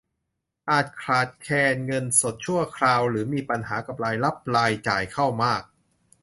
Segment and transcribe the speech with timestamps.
[0.69, 5.63] อาจขาดแคลนเงินสดชั่วคราวหรือมีปัญหากับรายรับรายจ่าย เข้ามาก